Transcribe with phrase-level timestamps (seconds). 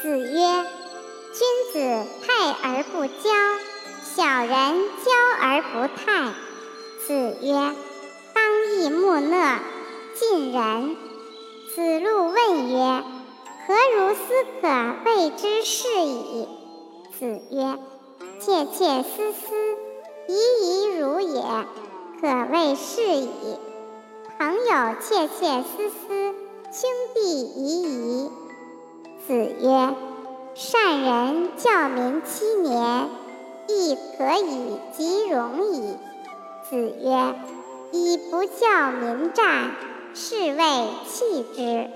[0.00, 0.26] 子曰
[1.34, 3.32] ：“君子泰而不骄，
[4.04, 5.10] 小人骄
[5.40, 6.32] 而不泰。”
[7.04, 7.74] 子曰
[8.32, 9.58] ：“当义木讷，
[10.14, 10.96] 近人。”
[11.74, 13.02] 子路问曰
[13.66, 14.68] ：“何如斯可
[15.04, 16.48] 谓之是矣？”
[17.18, 17.78] 子曰
[18.38, 19.46] ：“切切思思，
[20.28, 21.42] 怡怡如也，
[22.20, 23.56] 可谓是矣。
[24.38, 26.34] 朋友切切思思，
[26.70, 28.30] 兄弟怡怡。”
[29.60, 29.94] 曰
[30.54, 33.08] ：“善人教民七年，
[33.68, 35.96] 亦可以及容矣。”
[36.68, 37.34] 子曰
[37.92, 39.70] ：“以不教民战，
[40.14, 41.90] 是谓弃之。”